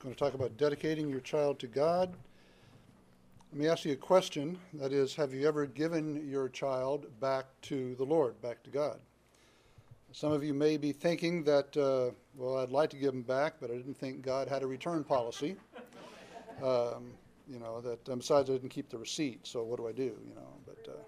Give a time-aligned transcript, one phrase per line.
[0.00, 2.14] I'm going to talk about dedicating your child to God.
[3.52, 4.58] Let me ask you a question.
[4.72, 8.98] That is, have you ever given your child back to the Lord, back to God?
[10.12, 13.56] Some of you may be thinking that, uh, well, I'd like to give them back,
[13.60, 15.56] but I didn't think God had a return policy.
[16.62, 17.12] Um,
[17.48, 20.02] you know, that um, besides I didn't keep the receipt, so what do I do?
[20.02, 20.98] You know, but uh,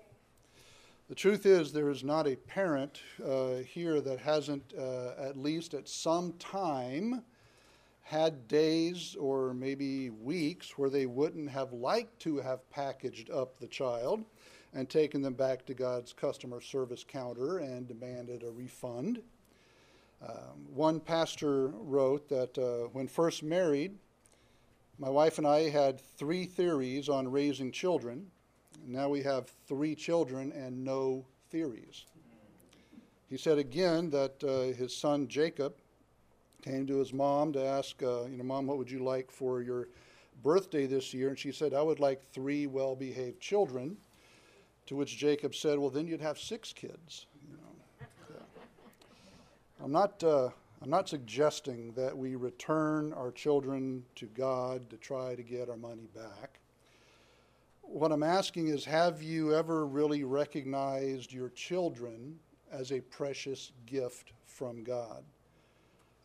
[1.10, 5.74] the truth is there is not a parent uh, here that hasn't, uh, at least
[5.74, 7.22] at some time,
[8.12, 13.66] had days or maybe weeks where they wouldn't have liked to have packaged up the
[13.66, 14.22] child
[14.74, 19.22] and taken them back to God's customer service counter and demanded a refund.
[20.20, 23.96] Um, one pastor wrote that uh, when first married,
[24.98, 28.26] my wife and I had three theories on raising children.
[28.86, 32.04] Now we have three children and no theories.
[33.30, 35.76] He said again that uh, his son Jacob
[36.62, 39.60] came to his mom to ask, uh, you know, Mom, what would you like for
[39.60, 39.88] your
[40.42, 41.28] birthday this year?
[41.28, 43.96] And she said, I would like three well behaved children.
[44.86, 47.26] To which Jacob said, Well, then you'd have six kids.
[47.40, 48.06] You know.
[49.84, 50.22] I'm not.
[50.24, 50.50] Uh,
[50.82, 55.76] I'm not suggesting that we return our children to God to try to get our
[55.76, 56.58] money back.
[57.82, 62.40] What I'm asking is have you ever really recognized your children
[62.72, 65.22] as a precious gift from God?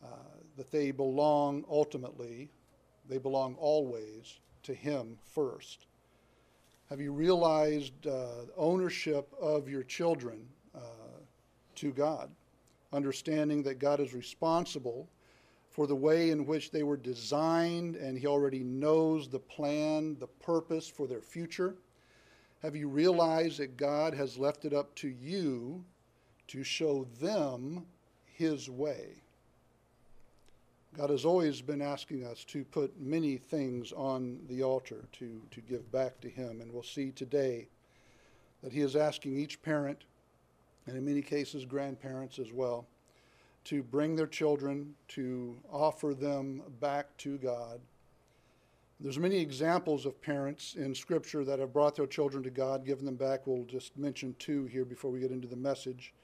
[0.02, 0.08] Uh,
[0.56, 2.50] that they belong ultimately,
[3.08, 5.86] they belong always to Him first.
[6.90, 10.80] Have you realized uh, ownership of your children uh,
[11.76, 12.30] to God?
[12.92, 15.08] Understanding that God is responsible
[15.68, 20.26] for the way in which they were designed and He already knows the plan, the
[20.26, 21.74] purpose for their future?
[22.62, 25.84] Have you realized that God has left it up to you
[26.48, 27.86] to show them
[28.24, 29.22] His way?
[30.96, 35.60] God has always been asking us to put many things on the altar to, to
[35.60, 36.60] give back to Him.
[36.60, 37.68] And we'll see today
[38.62, 40.04] that He is asking each parent,
[40.86, 42.86] and in many cases grandparents as well,
[43.64, 47.80] to bring their children, to offer them back to God.
[48.98, 53.04] There's many examples of parents in Scripture that have brought their children to God, given
[53.04, 53.46] them back.
[53.46, 56.14] We'll just mention two here before we get into the message.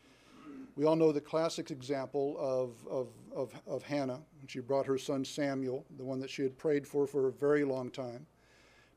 [0.77, 4.21] We all know the classic example of, of, of, of Hannah.
[4.49, 7.65] She brought her son Samuel, the one that she had prayed for for a very
[7.65, 8.27] long time,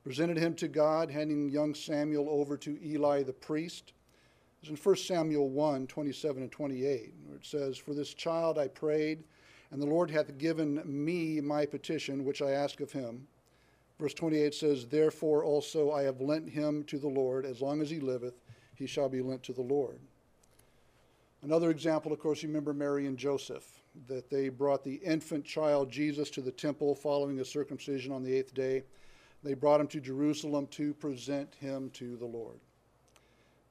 [0.03, 3.93] presented him to God, handing young Samuel over to Eli the priest.
[4.61, 8.67] It's in 1 Samuel 1 27 and 28, where it says, For this child I
[8.67, 9.23] prayed,
[9.69, 13.27] and the Lord hath given me my petition, which I ask of him.
[13.99, 17.89] Verse 28 says, Therefore also I have lent him to the Lord, as long as
[17.89, 18.41] he liveth,
[18.73, 19.99] he shall be lent to the Lord.
[21.47, 25.90] Another example, of course, you remember Mary and Joseph, that they brought the infant child
[25.90, 28.84] Jesus to the temple following a circumcision on the eighth day.
[29.44, 32.59] They brought him to Jerusalem to present him to the Lord.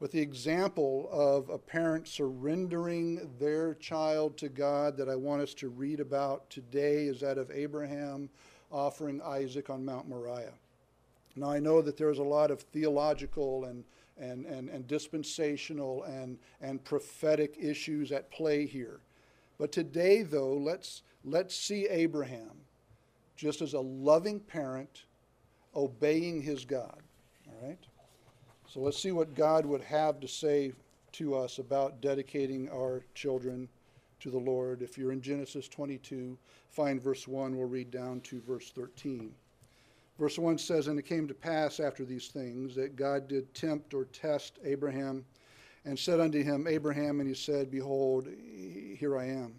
[0.01, 5.53] But the example of a parent surrendering their child to God that I want us
[5.57, 8.31] to read about today is that of Abraham
[8.73, 10.55] offering Isaac on Mount Moriah.
[11.35, 13.85] Now, I know that there's a lot of theological and
[14.19, 19.00] and, and, and dispensational and, and prophetic issues at play here.
[19.59, 22.53] But today, though, let's, let's see Abraham
[23.37, 25.04] just as a loving parent
[25.75, 27.03] obeying his God.
[27.49, 27.78] All right?
[28.69, 30.72] So let's see what God would have to say
[31.12, 33.69] to us about dedicating our children
[34.21, 34.83] to the Lord.
[34.83, 36.37] If you're in Genesis 22,
[36.71, 39.33] find verse 1, we'll read down to verse 13.
[40.19, 43.93] Verse 1 says, And it came to pass after these things that God did tempt
[43.93, 45.25] or test Abraham,
[45.84, 49.54] and said unto him, Abraham, and he said, Behold, here I am.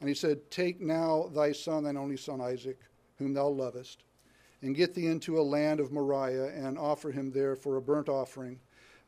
[0.00, 2.78] And he said, Take now thy son, thine only son Isaac,
[3.18, 4.04] whom thou lovest,
[4.60, 8.08] and get thee into a land of Moriah, and offer him there for a burnt
[8.08, 8.58] offering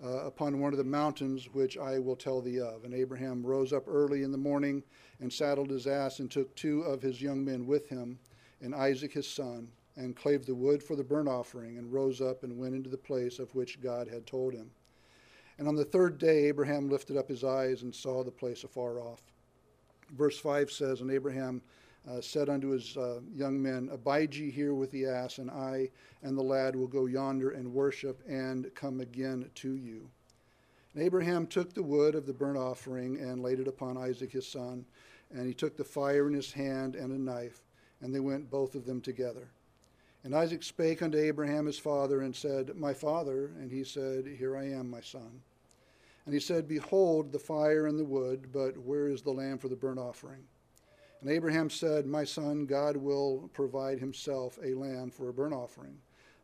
[0.02, 2.84] uh, upon one of the mountains which I will tell thee of.
[2.84, 4.84] And Abraham rose up early in the morning,
[5.20, 8.20] and saddled his ass, and took two of his young men with him,
[8.62, 12.44] and Isaac his son and clave the wood for the burnt offering, and rose up
[12.44, 14.70] and went into the place of which God had told him.
[15.58, 19.00] And on the third day, Abraham lifted up his eyes and saw the place afar
[19.00, 19.20] off.
[20.16, 21.60] Verse 5 says, And Abraham
[22.08, 25.90] uh, said unto his uh, young men, Abide ye here with the ass, and I
[26.22, 30.08] and the lad will go yonder and worship and come again to you.
[30.94, 34.46] And Abraham took the wood of the burnt offering and laid it upon Isaac his
[34.46, 34.86] son,
[35.30, 37.62] and he took the fire in his hand and a knife,
[38.00, 39.48] and they went both of them together.
[40.28, 43.52] And Isaac spake unto Abraham his father and said, My father.
[43.58, 45.40] And he said, Here I am, my son.
[46.26, 49.68] And he said, Behold the fire and the wood, but where is the lamb for
[49.68, 50.42] the burnt offering?
[51.22, 55.96] And Abraham said, My son, God will provide himself a lamb for a burnt offering.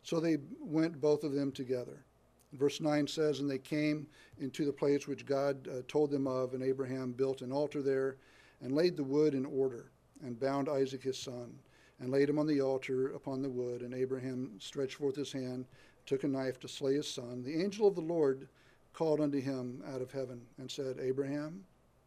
[0.02, 2.06] So they went both of them together.
[2.54, 4.06] Verse 9 says, And they came
[4.40, 8.16] into the place which God uh, told them of, and Abraham built an altar there
[8.62, 9.90] and laid the wood in order,
[10.22, 11.58] and bound Isaac his son,
[12.04, 13.80] and laid him on the altar upon the wood.
[13.80, 15.64] And Abraham stretched forth his hand,
[16.04, 17.42] took a knife to slay his son.
[17.42, 18.46] The angel of the Lord
[18.92, 21.64] called unto him out of heaven and said, Abraham,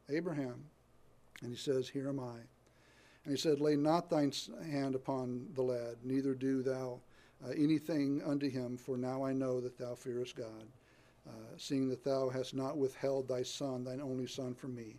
[0.08, 0.64] Abraham.
[1.42, 2.36] And he says, Here am I.
[3.26, 4.32] And he said, Lay not thine
[4.70, 7.00] hand upon the lad, neither do thou
[7.44, 10.68] uh, anything unto him, for now I know that thou fearest God,
[11.28, 14.96] uh, seeing that thou hast not withheld thy son, thine only son, from me.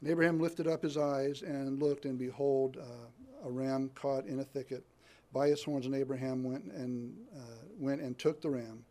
[0.00, 3.06] And Abraham lifted up his eyes and looked, and behold, uh,
[3.44, 4.84] a ram caught in a thicket
[5.32, 5.86] by his horns.
[5.86, 8.84] And Abraham went and uh, went and took the ram,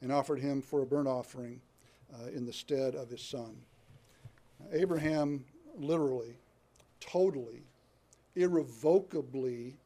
[0.00, 1.60] and offered him for a burnt offering
[2.14, 3.56] uh, in the stead of his son.
[4.72, 5.44] Abraham
[5.76, 6.36] literally,
[7.00, 7.62] totally,
[8.36, 9.76] irrevocably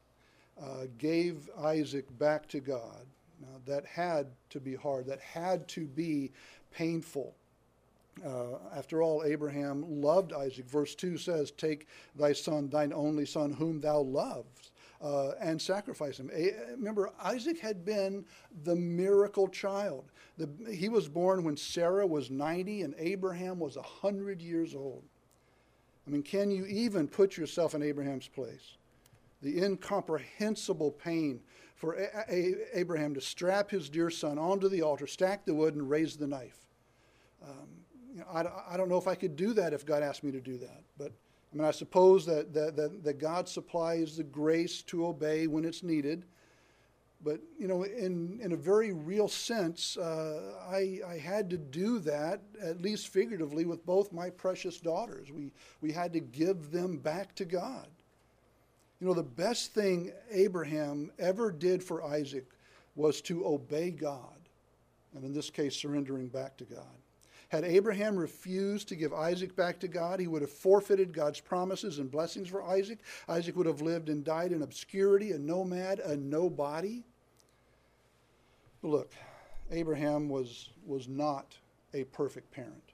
[0.61, 3.05] uh, gave Isaac back to God.
[3.41, 6.31] Now, that had to be hard, that had to be
[6.71, 7.35] painful.
[8.23, 10.65] Uh, after all, Abraham loved Isaac.
[10.65, 14.71] Verse 2 says, Take thy son, thine only son, whom thou lovest,
[15.01, 16.29] uh, and sacrifice him.
[16.33, 18.25] A- remember, Isaac had been
[18.63, 20.05] the miracle child.
[20.37, 25.03] The, he was born when Sarah was 90 and Abraham was 100 years old.
[26.07, 28.77] I mean, can you even put yourself in Abraham's place?
[29.45, 31.39] the incomprehensible pain
[31.75, 35.75] for a- a- Abraham to strap his dear son onto the altar, stack the wood,
[35.75, 36.67] and raise the knife.
[37.43, 37.84] Um,
[38.15, 40.31] you know, I, I, don't know if I could do that if God asked me
[40.31, 40.83] to do that.
[40.97, 41.11] But
[41.53, 45.65] I mean, I suppose that, that, that, that God supplies the grace to obey when
[45.65, 46.23] it's needed.
[47.23, 51.99] But, you know, in, in a very real sense, uh, I, I had to do
[51.99, 55.31] that, at least figuratively, with both my precious daughters.
[55.31, 55.51] We,
[55.81, 57.87] we had to give them back to God.
[59.01, 62.45] You know, the best thing Abraham ever did for Isaac
[62.95, 64.39] was to obey God,
[65.13, 66.85] and in this case, surrendering back to God.
[67.49, 71.99] Had Abraham refused to give Isaac back to God, he would have forfeited God's promises
[71.99, 72.99] and blessings for Isaac.
[73.29, 77.03] Isaac would have lived and died in obscurity, a nomad, a nobody.
[78.81, 79.13] But look,
[79.71, 81.55] Abraham was, was not
[81.93, 82.93] a perfect parent.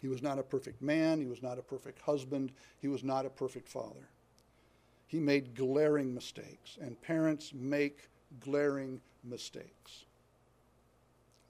[0.00, 1.20] He was not a perfect man.
[1.20, 2.52] He was not a perfect husband.
[2.80, 4.08] He was not a perfect father
[5.06, 8.08] he made glaring mistakes, and parents make
[8.40, 10.05] glaring mistakes.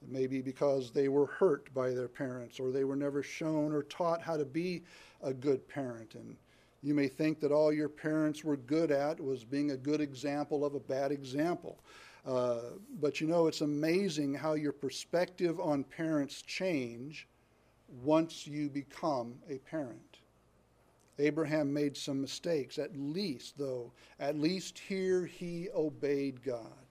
[0.07, 3.73] It may be because they were hurt by their parents, or they were never shown
[3.73, 4.83] or taught how to be
[5.21, 6.15] a good parent.
[6.15, 6.37] And
[6.81, 10.63] you may think that all your parents were good at was being a good example
[10.63, 11.79] of a bad example.
[12.25, 12.59] Uh,
[13.01, 17.27] but you know, it's amazing how your perspective on parents change
[18.03, 20.19] once you become a parent.
[21.19, 23.91] Abraham made some mistakes, at least, though.
[24.19, 26.86] At least here he obeyed God.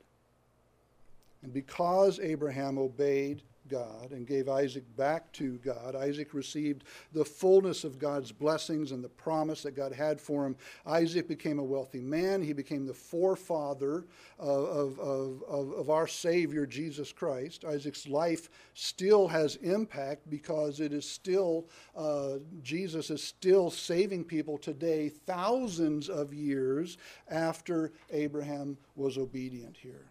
[1.43, 5.95] And because Abraham obeyed God and gave Isaac back to God.
[5.95, 10.57] Isaac received the fullness of God's blessings and the promise that God had for him.
[10.87, 12.43] Isaac became a wealthy man.
[12.43, 14.07] He became the forefather
[14.39, 17.65] of, of, of, of our Savior, Jesus Christ.
[17.65, 24.59] Isaac's life still has impact because it is still, uh, Jesus is still saving people
[24.59, 26.99] today, thousands of years
[27.29, 30.07] after Abraham was obedient here.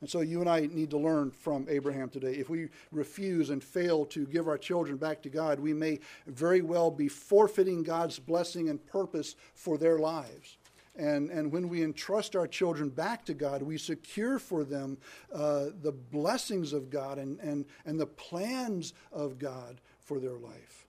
[0.00, 2.34] And so you and I need to learn from Abraham today.
[2.34, 6.60] If we refuse and fail to give our children back to God, we may very
[6.60, 10.58] well be forfeiting God's blessing and purpose for their lives.
[10.98, 14.98] And, and when we entrust our children back to God, we secure for them
[15.32, 20.86] uh, the blessings of God and, and, and the plans of God for their life.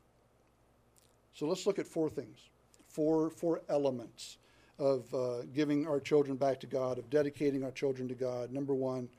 [1.34, 2.38] So let's look at four things,
[2.88, 4.38] four, four elements
[4.79, 8.51] of uh, giving our children back to God, of dedicating our children to God.
[8.51, 9.10] Number one,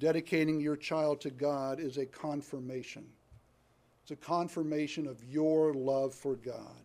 [0.00, 3.04] dedicating your child to God is a confirmation.
[4.02, 6.80] It's a confirmation of your love for God.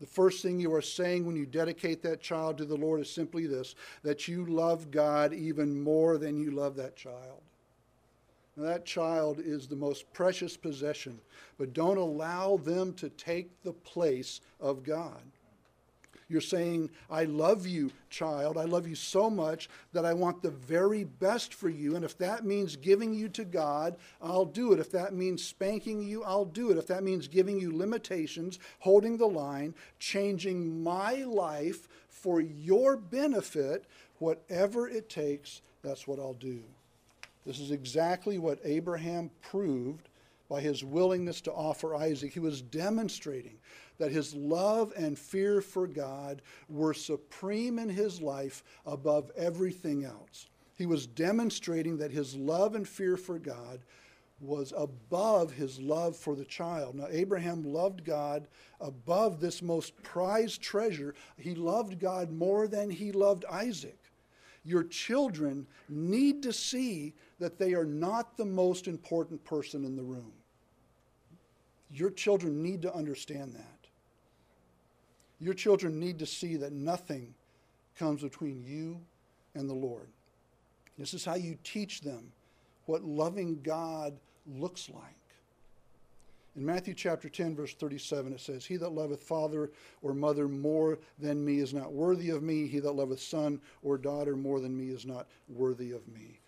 [0.00, 3.10] The first thing you are saying when you dedicate that child to the Lord is
[3.10, 7.40] simply this that you love God even more than you love that child.
[8.56, 11.20] Now, that child is the most precious possession,
[11.58, 15.22] but don't allow them to take the place of God.
[16.34, 18.58] You're saying, I love you, child.
[18.58, 21.94] I love you so much that I want the very best for you.
[21.94, 24.80] And if that means giving you to God, I'll do it.
[24.80, 26.76] If that means spanking you, I'll do it.
[26.76, 33.84] If that means giving you limitations, holding the line, changing my life for your benefit,
[34.18, 36.64] whatever it takes, that's what I'll do.
[37.46, 40.08] This is exactly what Abraham proved
[40.48, 43.58] by his willingness to offer Isaac, he was demonstrating
[43.98, 50.48] that his love and fear for God were supreme in his life above everything else.
[50.76, 53.80] He was demonstrating that his love and fear for God
[54.40, 56.96] was above his love for the child.
[56.96, 58.48] Now, Abraham loved God
[58.80, 61.14] above this most prized treasure.
[61.38, 63.98] He loved God more than he loved Isaac.
[64.64, 70.02] Your children need to see that they are not the most important person in the
[70.02, 70.32] room.
[71.90, 73.73] Your children need to understand that.
[75.44, 77.34] Your children need to see that nothing
[77.98, 78.98] comes between you
[79.54, 80.08] and the Lord.
[80.96, 82.32] This is how you teach them
[82.86, 84.14] what loving God
[84.46, 85.04] looks like.
[86.56, 89.70] In Matthew chapter 10, verse 37, it says, He that loveth father
[90.00, 92.66] or mother more than me is not worthy of me.
[92.66, 96.40] He that loveth son or daughter more than me is not worthy of me.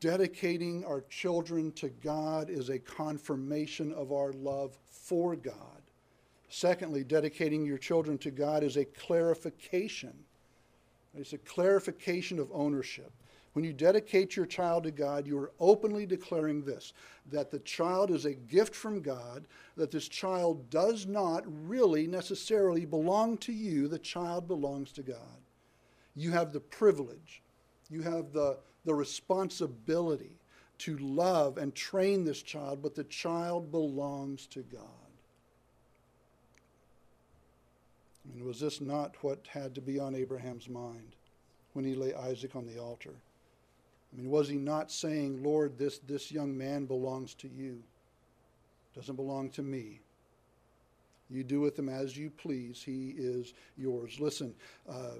[0.00, 5.75] Dedicating our children to God is a confirmation of our love for God.
[6.48, 10.14] Secondly, dedicating your children to God is a clarification.
[11.14, 13.12] It's a clarification of ownership.
[13.54, 16.92] When you dedicate your child to God, you are openly declaring this
[17.30, 22.84] that the child is a gift from God, that this child does not really necessarily
[22.84, 25.40] belong to you, the child belongs to God.
[26.14, 27.42] You have the privilege,
[27.88, 30.38] you have the, the responsibility
[30.78, 35.05] to love and train this child, but the child belongs to God.
[38.26, 41.14] I mean, was this not what had to be on Abraham's mind
[41.72, 43.14] when he lay Isaac on the altar?
[44.12, 47.82] I mean, was he not saying, Lord, this, this young man belongs to you,
[48.94, 50.00] doesn't belong to me?
[51.28, 52.82] You do with him as you please.
[52.84, 54.20] He is yours.
[54.20, 54.54] Listen,
[54.88, 55.16] uh,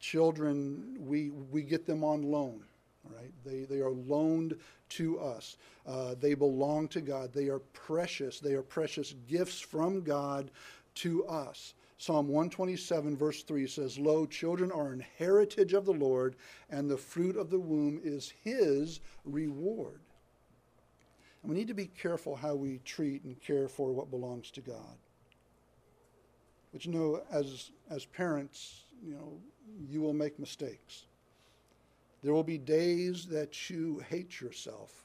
[0.00, 2.62] children, we, we get them on loan.
[3.04, 3.32] Right?
[3.44, 4.56] They, they are loaned
[4.90, 5.56] to us.
[5.86, 7.32] Uh, they belong to God.
[7.32, 8.40] They are precious.
[8.40, 10.50] They are precious gifts from God
[10.96, 11.74] to us.
[12.02, 16.34] Psalm 127, verse 3 says, Lo, children are an heritage of the Lord,
[16.68, 20.00] and the fruit of the womb is his reward.
[21.40, 24.60] And we need to be careful how we treat and care for what belongs to
[24.60, 24.96] God.
[26.72, 29.38] But you know, as, as parents, you know,
[29.88, 31.04] you will make mistakes.
[32.24, 35.04] There will be days that you hate yourself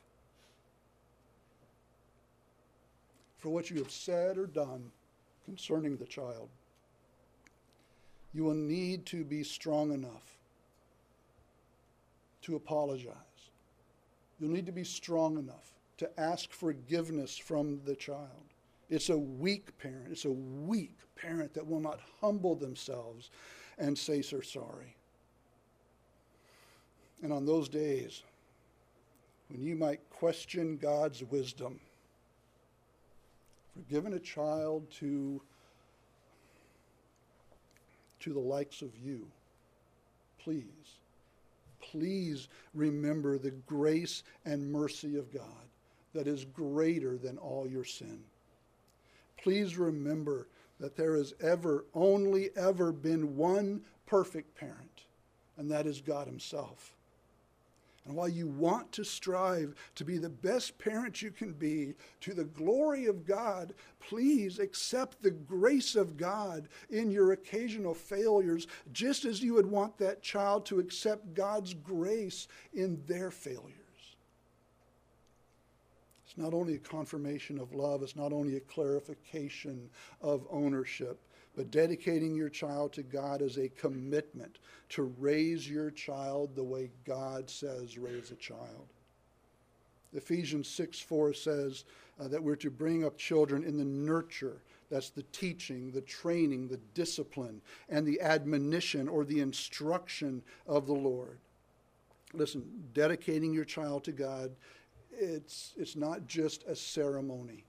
[3.37, 4.89] for what you have said or done
[5.45, 6.49] concerning the child
[8.37, 10.37] you will need to be strong enough
[12.43, 13.15] to apologize.
[14.39, 18.53] You'll need to be strong enough to ask forgiveness from the child.
[18.91, 20.09] It's a weak parent.
[20.11, 23.31] It's a weak parent that will not humble themselves
[23.79, 24.95] and say, Sir, sorry.
[27.23, 28.21] And on those days,
[29.49, 31.79] when you might question God's wisdom
[33.73, 35.41] for giving a child to
[38.27, 39.25] to the likes of you.
[40.43, 40.99] Please,
[41.79, 45.43] please remember the grace and mercy of God
[46.13, 48.19] that is greater than all your sin.
[49.37, 50.47] Please remember
[50.79, 55.05] that there has ever, only ever been one perfect parent,
[55.57, 56.93] and that is God Himself.
[58.07, 62.33] And while you want to strive to be the best parent you can be to
[62.33, 69.25] the glory of God, please accept the grace of God in your occasional failures, just
[69.25, 73.73] as you would want that child to accept God's grace in their failures.
[76.25, 79.89] It's not only a confirmation of love, it's not only a clarification
[80.21, 81.19] of ownership,
[81.57, 84.59] but dedicating your child to God is a commitment
[84.89, 88.85] to raise your child the way God says raise a child.
[90.13, 91.83] Ephesians 6 4 says
[92.19, 94.61] uh, that we're to bring up children in the nurture.
[94.91, 100.93] That's the teaching, the training, the discipline, and the admonition or the instruction of the
[100.93, 101.39] Lord.
[102.33, 104.51] Listen, dedicating your child to God,
[105.11, 107.63] it's, it's not just a ceremony.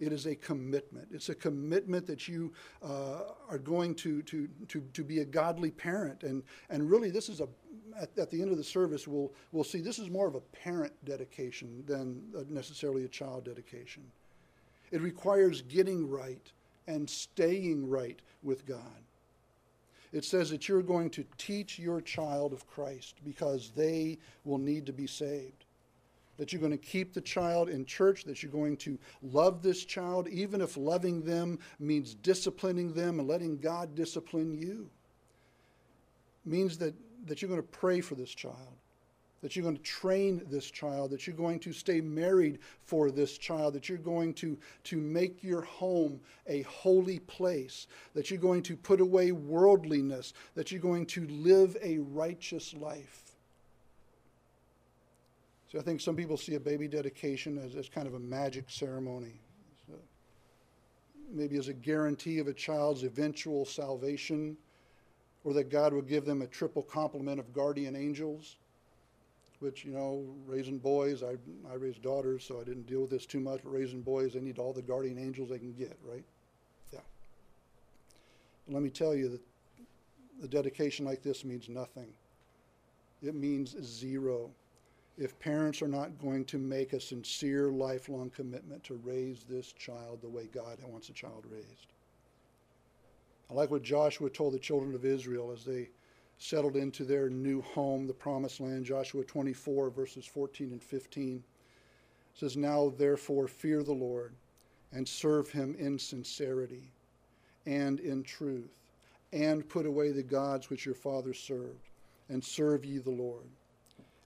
[0.00, 1.08] It is a commitment.
[1.12, 2.52] It's a commitment that you
[2.82, 6.22] uh, are going to, to, to, to be a godly parent.
[6.22, 7.48] And, and really, this is a,
[8.00, 10.40] at, at, the end of the service, we'll, we'll see this is more of a
[10.40, 14.02] parent dedication than necessarily a child dedication.
[14.90, 16.50] It requires getting right
[16.86, 18.80] and staying right with God.
[20.12, 24.86] It says that you're going to teach your child of Christ because they will need
[24.86, 25.66] to be saved
[26.40, 29.84] that you're going to keep the child in church, that you're going to love this
[29.84, 34.88] child, even if loving them means disciplining them and letting God discipline you.
[36.46, 36.94] Means that,
[37.26, 38.72] that you're going to pray for this child,
[39.42, 43.36] that you're going to train this child, that you're going to stay married for this
[43.36, 48.62] child, that you're going to, to make your home a holy place, that you're going
[48.62, 53.29] to put away worldliness, that you're going to live a righteous life.
[55.70, 58.64] So I think some people see a baby dedication as, as kind of a magic
[58.68, 59.40] ceremony.
[59.86, 59.94] So
[61.32, 64.56] maybe as a guarantee of a child's eventual salvation,
[65.44, 68.56] or that God will give them a triple complement of guardian angels
[69.60, 71.36] which, you know, raising boys, I,
[71.70, 74.40] I raised daughters, so I didn't deal with this too much, but raising boys, they
[74.40, 76.24] need all the guardian angels they can get, right?
[76.92, 77.00] Yeah.
[78.66, 79.40] But let me tell you that
[80.40, 82.08] the dedication like this means nothing.
[83.22, 84.50] It means zero.
[85.20, 90.22] If parents are not going to make a sincere, lifelong commitment to raise this child
[90.22, 91.92] the way God wants a child raised.
[93.50, 95.90] I like what Joshua told the children of Israel as they
[96.38, 98.86] settled into their new home, the promised land.
[98.86, 101.44] Joshua 24, verses 14 and 15
[102.34, 104.32] says, Now therefore fear the Lord
[104.90, 106.94] and serve him in sincerity
[107.66, 108.72] and in truth,
[109.34, 111.90] and put away the gods which your fathers served,
[112.30, 113.50] and serve ye the Lord.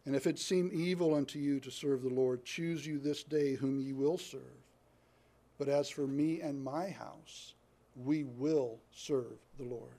[0.06, 3.54] And if it seem evil unto you to serve the Lord, choose you this day
[3.54, 4.42] whom ye will serve.
[5.58, 7.54] But as for me and my house,
[7.96, 9.94] we will serve the Lord.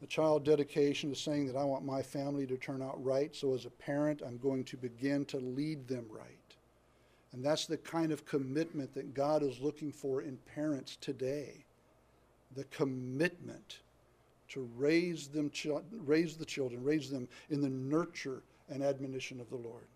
[0.00, 3.54] The child dedication is saying that I want my family to turn out right, so
[3.54, 6.26] as a parent, I'm going to begin to lead them right.
[7.32, 11.64] And that's the kind of commitment that God is looking for in parents today.
[12.56, 13.78] The commitment
[14.52, 15.50] to raise them
[16.04, 19.86] raise the children, raise them in the nurture and admonition of the Lord.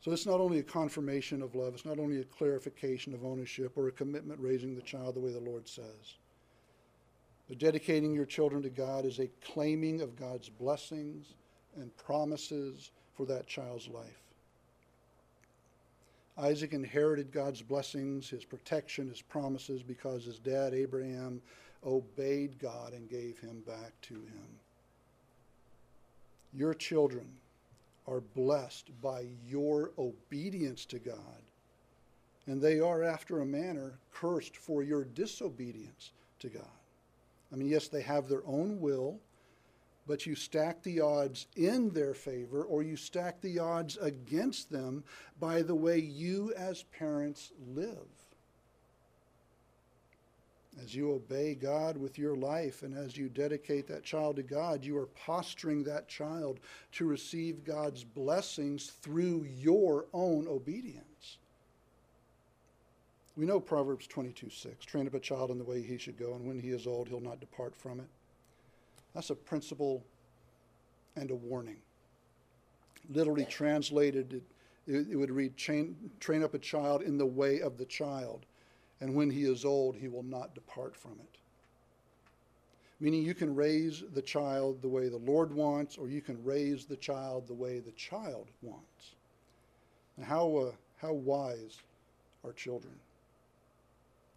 [0.00, 3.76] So it's not only a confirmation of love, it's not only a clarification of ownership
[3.76, 6.16] or a commitment raising the child the way the Lord says.
[7.48, 11.34] But dedicating your children to God is a claiming of God's blessings
[11.76, 14.22] and promises for that child's life.
[16.38, 21.42] Isaac inherited God's blessings, his protection, his promises because his dad, Abraham,
[21.84, 24.58] obeyed God and gave him back to him.
[26.52, 27.26] Your children
[28.06, 31.42] are blessed by your obedience to God,
[32.46, 36.64] and they are, after a manner, cursed for your disobedience to God.
[37.52, 39.18] I mean, yes, they have their own will,
[40.06, 45.04] but you stack the odds in their favor or you stack the odds against them
[45.38, 47.96] by the way you as parents live.
[50.82, 54.84] As you obey God with your life and as you dedicate that child to God,
[54.84, 56.60] you are posturing that child
[56.92, 61.38] to receive God's blessings through your own obedience.
[63.36, 64.84] We know Proverbs 22 6.
[64.84, 67.08] Train up a child in the way he should go, and when he is old,
[67.08, 68.08] he'll not depart from it.
[69.14, 70.02] That's a principle
[71.16, 71.78] and a warning.
[73.10, 74.42] Literally translated,
[74.86, 78.46] it, it, would read train, train up a child in the way of the child,
[79.00, 81.38] and when he is old, he will not depart from it.
[83.00, 86.84] Meaning, you can raise the child the way the Lord wants, or you can raise
[86.84, 89.14] the child the way the child wants.
[90.16, 91.78] And how, uh, how wise
[92.44, 92.92] are children?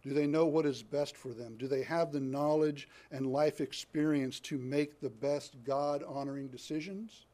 [0.02, 1.56] Do they know what is best for them?
[1.58, 7.24] Do they have the knowledge and life experience to make the best God honoring decisions?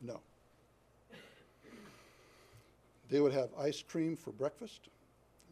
[0.00, 0.20] No.
[3.10, 4.88] They would have ice cream for breakfast,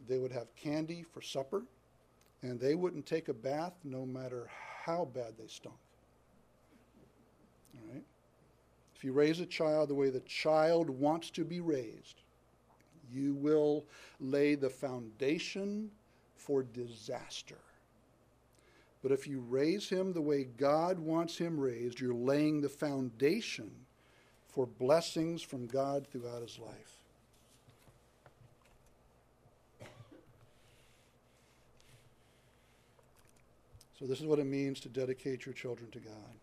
[0.07, 1.63] they would have candy for supper,
[2.41, 4.49] and they wouldn't take a bath no matter
[4.83, 5.75] how bad they stunk.
[7.75, 8.03] All right?
[8.95, 12.21] If you raise a child the way the child wants to be raised,
[13.11, 13.85] you will
[14.19, 15.91] lay the foundation
[16.35, 17.59] for disaster.
[19.01, 23.69] But if you raise him the way God wants him raised, you're laying the foundation
[24.47, 27.02] for blessings from God throughout his life.
[34.03, 36.35] So, this is what it means to dedicate your children to God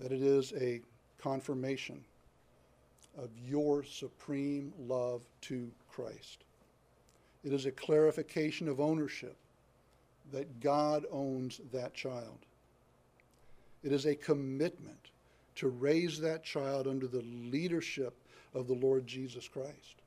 [0.00, 0.80] that it is a
[1.18, 2.02] confirmation
[3.18, 6.44] of your supreme love to Christ.
[7.44, 9.36] It is a clarification of ownership
[10.32, 12.38] that God owns that child.
[13.84, 15.10] It is a commitment
[15.56, 18.14] to raise that child under the leadership
[18.54, 20.01] of the Lord Jesus Christ.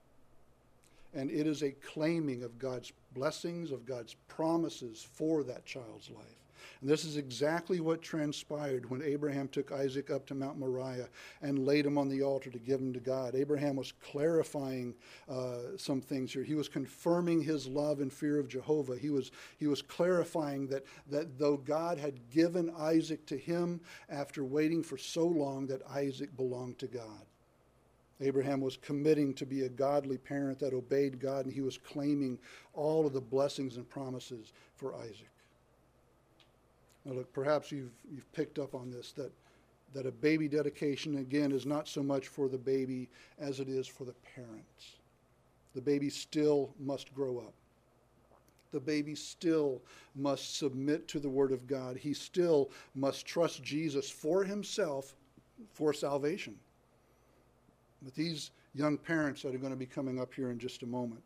[1.15, 6.45] And it is a claiming of God's blessings, of God's promises for that child's life.
[6.81, 11.09] And this is exactly what transpired when Abraham took Isaac up to Mount Moriah
[11.41, 13.35] and laid him on the altar to give him to God.
[13.35, 14.95] Abraham was clarifying
[15.29, 16.43] uh, some things here.
[16.43, 18.97] He was confirming his love and fear of Jehovah.
[18.97, 24.43] He was, he was clarifying that, that though God had given Isaac to him after
[24.43, 27.25] waiting for so long, that Isaac belonged to God.
[28.21, 32.39] Abraham was committing to be a godly parent that obeyed God, and he was claiming
[32.73, 35.29] all of the blessings and promises for Isaac.
[37.03, 39.31] Now, look, perhaps you've, you've picked up on this that,
[39.93, 43.85] that a baby dedication, again, is not so much for the baby as it is
[43.85, 44.95] for the parents.
[45.73, 47.53] The baby still must grow up.
[48.71, 49.81] The baby still
[50.15, 51.97] must submit to the Word of God.
[51.97, 55.15] He still must trust Jesus for himself
[55.71, 56.55] for salvation.
[58.05, 60.85] But these young parents that are going to be coming up here in just a
[60.85, 61.23] moment,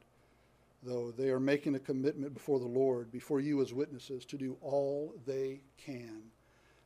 [0.81, 4.55] though they are making a commitment before the Lord, before you as witnesses, to do
[4.61, 6.21] all they can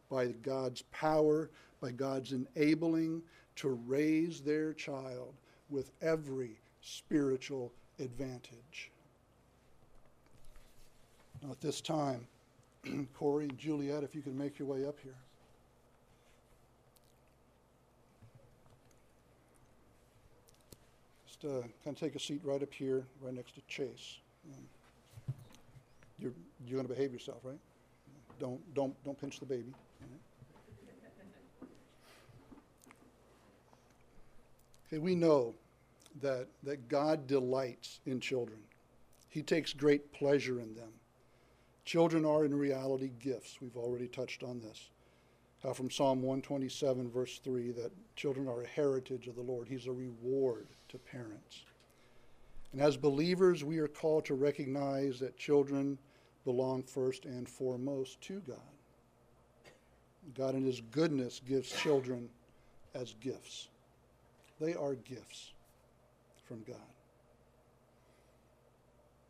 [0.09, 3.21] by God's power, by God's enabling
[3.57, 5.35] to raise their child
[5.69, 8.91] with every spiritual advantage.
[11.43, 12.27] Now, at this time,
[13.13, 15.22] Corey and Juliet, if you can make your way up here.
[21.43, 24.17] Uh, kind of take a seat right up here, right next to Chase.
[24.53, 24.63] Um,
[26.19, 26.33] you're
[26.65, 27.59] you're going to behave yourself, right?
[28.39, 29.73] Don't don't don't pinch the baby.
[34.87, 35.55] Okay, we know
[36.21, 38.59] that that God delights in children.
[39.29, 40.91] He takes great pleasure in them.
[41.85, 43.57] Children are in reality gifts.
[43.59, 44.89] We've already touched on this.
[45.63, 49.69] How from Psalm 127, verse 3, that children are a heritage of the Lord.
[49.69, 51.63] He's a reward to parents.
[52.73, 55.97] And as believers, we are called to recognize that children
[56.43, 58.57] belong first and foremost to God.
[60.35, 62.27] God, in His goodness, gives children
[62.93, 63.69] as gifts.
[64.59, 65.53] They are gifts
[66.43, 66.75] from God.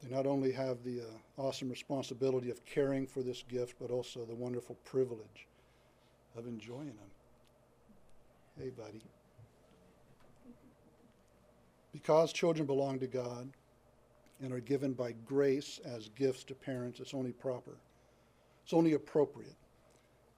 [0.02, 1.04] They not only have the uh,
[1.38, 5.48] awesome responsibility of caring for this gift, but also the wonderful privilege
[6.36, 7.12] of enjoying them.
[8.60, 9.02] Hey, buddy.
[11.92, 13.50] Because children belong to God
[14.42, 17.78] and are given by grace as gifts to parents, it's only proper,
[18.64, 19.56] it's only appropriate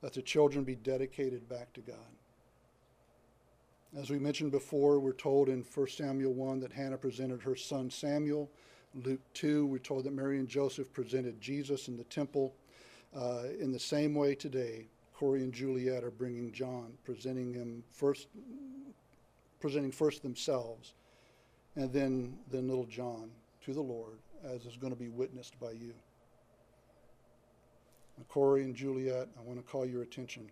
[0.02, 1.98] that the children be dedicated back to God.
[3.98, 7.90] As we mentioned before, we're told in 1 Samuel 1 that Hannah presented her son
[7.90, 8.52] Samuel.
[8.94, 12.54] Luke 2, we're told that Mary and Joseph presented Jesus in the temple.
[13.16, 18.28] Uh, in the same way today, Corey and Juliet are bringing John, presenting him first,
[19.60, 20.94] presenting first themselves
[21.76, 23.30] and then, then little John
[23.66, 25.94] to the Lord, as is going to be witnessed by you.
[28.18, 30.50] Now, Corey and Juliet, I want to call your attention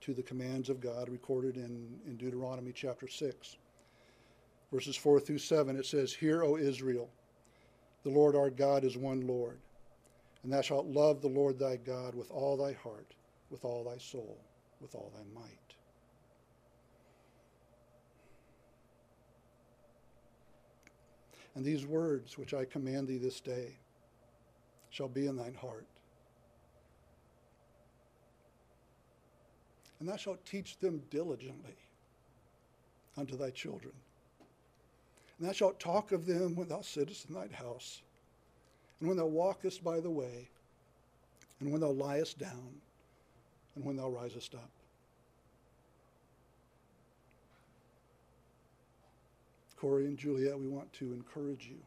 [0.00, 3.56] to the commands of God recorded in, in Deuteronomy chapter 6.
[4.72, 7.10] Verses 4 through 7, it says, Hear, O Israel,
[8.02, 9.58] the Lord our God is one Lord,
[10.42, 13.14] and thou shalt love the Lord thy God with all thy heart,
[13.52, 14.38] with all thy soul,
[14.80, 15.58] with all thy might.
[21.54, 23.76] And these words which I command thee this day
[24.88, 25.86] shall be in thine heart.
[30.00, 31.76] And thou shalt teach them diligently
[33.18, 33.92] unto thy children.
[35.38, 38.00] And thou shalt talk of them when thou sittest in thine house,
[38.98, 40.48] and when thou walkest by the way,
[41.60, 42.80] and when thou liest down,
[43.74, 44.70] and when thou risest up.
[49.76, 51.78] Corey and Juliet, we want to encourage you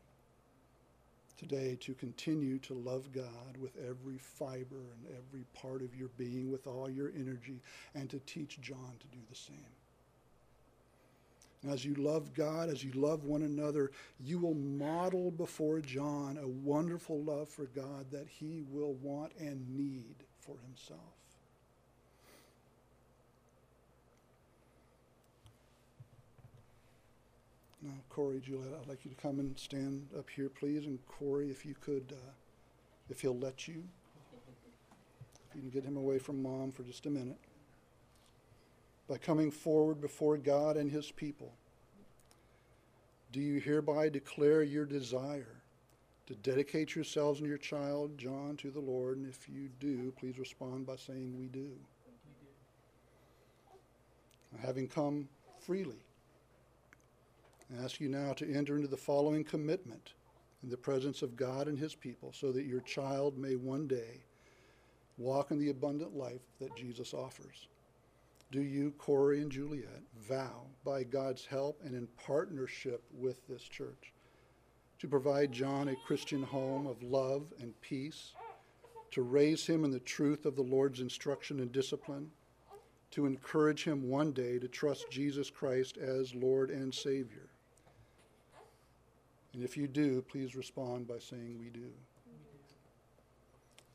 [1.38, 6.52] today to continue to love God with every fiber and every part of your being,
[6.52, 7.62] with all your energy,
[7.94, 9.66] and to teach John to do the same.
[11.64, 16.38] And as you love God, as you love one another, you will model before John
[16.42, 21.00] a wonderful love for God that he will want and need for himself.
[27.82, 30.86] Now, Corey, Juliet, I'd like you to come and stand up here, please.
[30.86, 32.32] And Corey, if you could, uh,
[33.10, 33.84] if he'll let you,
[35.50, 37.40] if you can get him away from mom for just a minute.
[39.08, 41.54] By coming forward before God and his people,
[43.32, 45.62] do you hereby declare your desire
[46.26, 49.18] to dedicate yourselves and your child, John, to the Lord?
[49.18, 51.72] And if you do, please respond by saying, We do.
[54.62, 55.28] Having come
[55.60, 56.06] freely
[57.74, 60.14] I ask you now to enter into the following commitment
[60.64, 64.24] in the presence of God and his people so that your child may one day
[65.18, 67.68] walk in the abundant life that Jesus offers?
[68.52, 74.14] Do you, Corey and Juliet, vow by God's help and in partnership with this church
[75.00, 78.34] to provide John a Christian home of love and peace,
[79.12, 82.32] to raise him in the truth of the Lord's instruction and discipline,
[83.12, 87.50] to encourage him one day to trust Jesus Christ as Lord and Savior?
[89.56, 91.88] And if you do, please respond by saying, We do.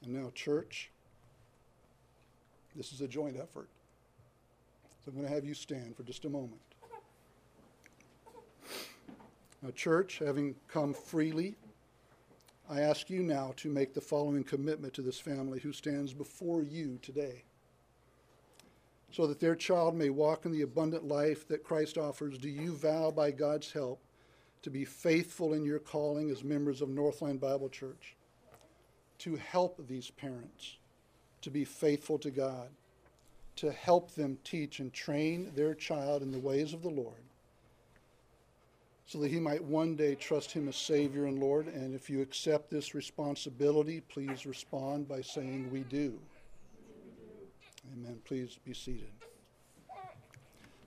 [0.03, 0.91] And now, church,
[2.75, 3.69] this is a joint effort.
[5.05, 6.63] So I'm going to have you stand for just a moment.
[9.63, 11.57] Now, church, having come freely,
[12.71, 16.63] I ask you now to make the following commitment to this family who stands before
[16.63, 17.45] you today.
[19.13, 22.73] So that their child may walk in the abundant life that Christ offers, do you
[22.75, 24.01] vow by God's help
[24.63, 28.17] to be faithful in your calling as members of Northland Bible Church,
[29.19, 30.77] to help these parents
[31.43, 32.69] to be faithful to God,
[33.57, 37.23] to help them teach and train their child in the ways of the Lord,
[39.07, 41.67] so that he might one day trust him as Savior and Lord.
[41.67, 46.19] And if you accept this responsibility, please respond by saying, We do.
[47.93, 48.19] Amen.
[48.25, 49.11] Please be seated.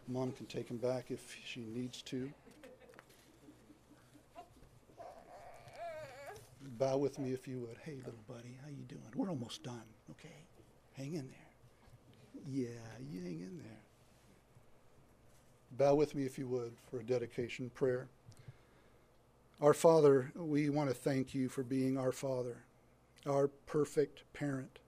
[0.08, 2.32] Mom can take him back if she needs to.
[6.78, 7.78] Bow with me if you would.
[7.84, 9.02] Hey, little buddy, how you doing?
[9.16, 9.84] We're almost done.
[10.12, 10.46] Okay,
[10.94, 12.44] hang in there.
[12.50, 12.80] Yeah,
[13.12, 13.80] you hang in there.
[15.78, 18.08] Bow with me if you would for a dedication prayer.
[19.62, 22.58] Our Father, we want to thank you for being our Father,
[23.26, 24.80] our perfect parent.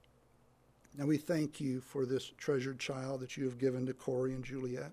[0.98, 4.44] And we thank you for this treasured child that you have given to Corey and
[4.44, 4.92] Juliet.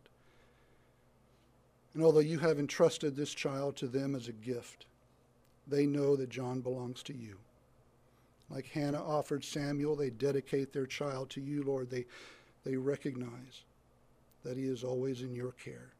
[1.94, 4.86] And although you have entrusted this child to them as a gift,
[5.68, 7.38] they know that John belongs to you.
[8.50, 11.90] Like Hannah offered Samuel, they dedicate their child to you, Lord.
[11.90, 12.06] They,
[12.64, 13.64] they recognize
[14.44, 15.94] that he is always in your care.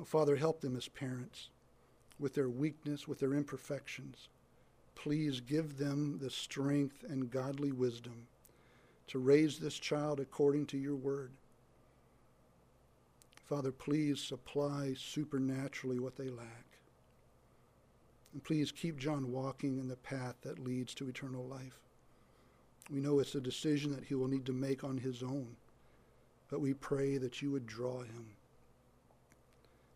[0.00, 1.48] Oh, Father, help them as parents
[2.18, 4.28] with their weakness, with their imperfections.
[4.94, 8.26] Please give them the strength and godly wisdom
[9.08, 11.32] to raise this child according to your word.
[13.46, 16.63] Father, please supply supernaturally what they lack.
[18.34, 21.78] And please keep John walking in the path that leads to eternal life.
[22.90, 25.56] We know it's a decision that he will need to make on his own,
[26.50, 28.26] but we pray that you would draw him.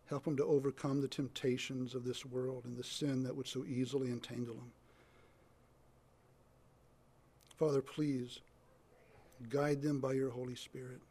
[0.07, 3.65] Help him to overcome the temptations of this world and the sin that would so
[3.65, 4.71] easily entangle him.
[7.57, 8.39] Father, please
[9.49, 11.01] guide them by your Holy Spirit.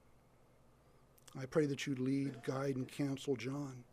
[1.38, 3.84] I pray that you lead, guide, and counsel John.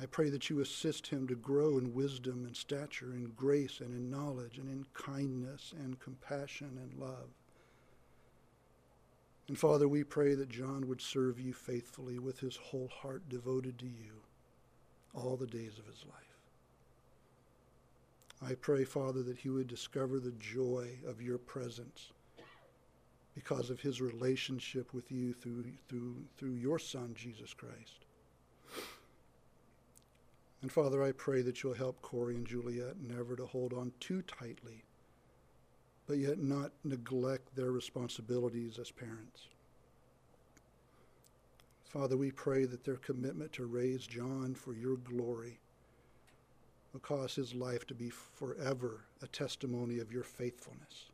[0.00, 3.92] I pray that you assist him to grow in wisdom and stature, in grace and
[3.92, 7.28] in knowledge, and in kindness and compassion and love.
[9.48, 13.78] And Father, we pray that John would serve you faithfully with his whole heart devoted
[13.80, 14.22] to you
[15.14, 16.32] all the days of his life.
[18.44, 22.12] I pray, Father, that he would discover the joy of your presence
[23.34, 28.06] because of his relationship with you through, through, through your Son, Jesus Christ.
[30.62, 34.22] And Father, I pray that you'll help Corey and Juliet never to hold on too
[34.22, 34.84] tightly,
[36.06, 39.48] but yet not neglect their responsibilities as parents.
[41.84, 45.58] Father, we pray that their commitment to raise John for your glory
[46.92, 51.10] will cause his life to be forever a testimony of your faithfulness.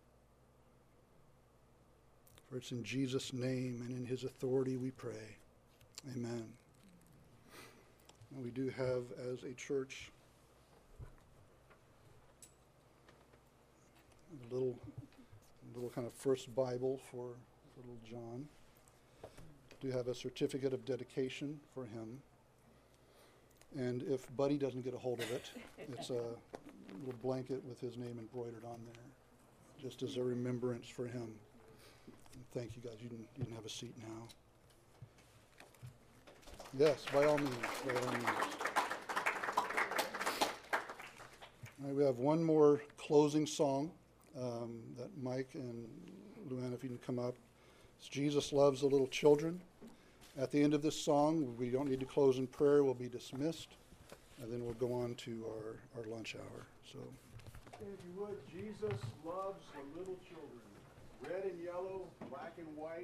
[2.48, 5.36] For it's in Jesus' name and in his authority we pray.
[6.14, 6.48] Amen.
[8.34, 10.10] And we do have, as a church,
[14.50, 14.78] a little,
[15.74, 17.30] little kind of first Bible for,
[17.74, 18.46] for little John.
[19.80, 22.20] Do have a certificate of dedication for him.
[23.76, 26.14] And if Buddy doesn't get a hold of it, it's a
[27.04, 29.04] little blanket with his name embroidered on there,
[29.80, 31.28] just as a remembrance for him.
[32.34, 32.98] And thank you guys.
[33.00, 34.28] You can, you can have a seat now.
[36.76, 37.54] Yes, by all means,
[37.86, 38.24] by all means.
[41.80, 43.90] All right, we have one more closing song
[44.38, 45.88] um, that Mike and
[46.50, 47.34] Luann, if you can come up.
[47.98, 49.60] It's Jesus Loves the Little Children.
[50.38, 53.08] At the end of this song, we don't need to close in prayer, we'll be
[53.08, 53.68] dismissed,
[54.40, 56.66] and then we'll go on to our, our lunch hour.
[56.92, 56.98] So,
[57.72, 60.62] If you would, Jesus loves the little children,
[61.22, 62.92] red and yellow, black and white.